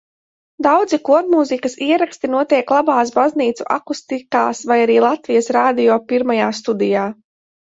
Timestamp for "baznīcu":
3.17-3.67